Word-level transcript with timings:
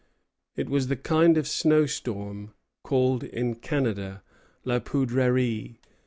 It 0.55 0.67
was 0.67 0.87
the 0.87 0.95
kind 0.95 1.37
of 1.37 1.47
snowstorm 1.47 2.55
called 2.81 3.23
in 3.23 3.53
Canada 3.53 4.23
la 4.65 4.79
poudrerie. 4.79 5.77